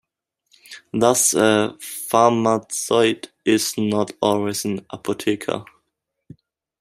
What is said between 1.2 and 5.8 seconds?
a "Pharmazeut" is not always an "Apotheker".